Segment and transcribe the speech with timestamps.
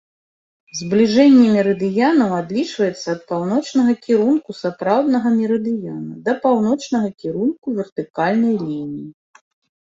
[0.77, 9.03] Збліжэнне мерыдыянаў адлічваецца ад паўночнага кірунку сапраўднага мерыдыяна да паўночнага кірунку вертыкальнай лініі.